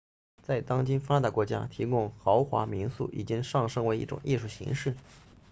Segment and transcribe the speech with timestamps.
[0.41, 4.95] 在当今发达国家提供豪华民宿已经上升为一种艺术形式